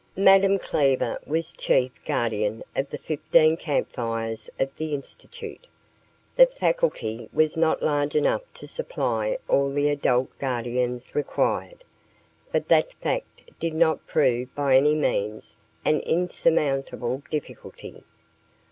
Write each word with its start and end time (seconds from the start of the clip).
Madame 0.17 0.57
Cleaver 0.57 1.19
was 1.27 1.53
Chief 1.53 1.91
Guardian 2.05 2.63
of 2.75 2.89
the 2.89 2.97
fifteen 2.97 3.55
Camp 3.55 3.91
Fires 3.93 4.49
of 4.59 4.75
the 4.75 4.95
Institute. 4.95 5.67
The 6.37 6.47
faculty 6.47 7.29
was 7.31 7.55
not 7.55 7.83
large 7.83 8.15
enough 8.15 8.41
to 8.55 8.67
supply 8.67 9.37
all 9.47 9.71
the 9.71 9.89
adult 9.89 10.35
guardians 10.39 11.13
required, 11.13 11.83
but 12.51 12.67
that 12.67 12.91
fact 12.93 13.51
did 13.59 13.75
not 13.75 14.07
prove 14.07 14.49
by 14.55 14.75
any 14.75 14.95
means 14.95 15.55
an 15.85 15.99
insurmountable 15.99 17.21
difficulty. 17.29 18.03